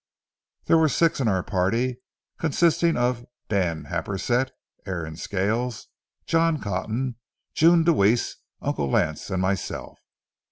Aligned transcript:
There 0.65 0.79
were 0.79 0.89
six 0.89 1.19
in 1.19 1.27
our 1.27 1.43
party, 1.43 2.01
consisting 2.39 2.97
of 2.97 3.23
Dan 3.49 3.83
Happersett, 3.85 4.49
Aaron 4.87 5.15
Scales, 5.15 5.89
John 6.25 6.59
Cotton, 6.59 7.17
June 7.53 7.83
Deweese, 7.83 8.37
Uncle 8.63 8.89
Lance, 8.89 9.29
and 9.29 9.43
myself. 9.43 9.99